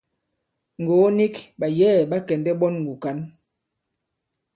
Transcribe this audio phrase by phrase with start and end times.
[0.81, 3.17] Ŋgògo nik, ɓàyɛ̌ɛ̀ ɓa kɛ̀ndɛ̀ ɓɔn wùkǎn.